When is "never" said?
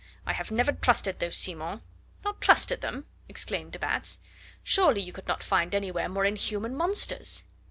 0.49-0.71